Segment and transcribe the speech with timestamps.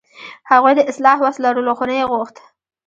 [0.51, 2.35] هغوی د اصلاح وس لرلو، خو نه یې غوښت.